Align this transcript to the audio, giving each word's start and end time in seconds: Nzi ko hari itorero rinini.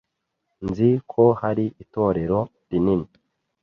Nzi 0.67 0.89
ko 1.11 1.23
hari 1.41 1.65
itorero 1.83 2.39
rinini. 2.69 3.07